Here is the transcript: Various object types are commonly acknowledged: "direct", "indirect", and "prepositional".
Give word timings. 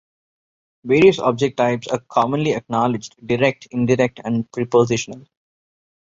Various 0.83 1.19
object 1.19 1.57
types 1.57 1.85
are 1.87 1.99
commonly 1.99 2.55
acknowledged: 2.55 3.13
"direct", 3.23 3.67
"indirect", 3.69 4.19
and 4.25 4.51
"prepositional". 4.51 5.27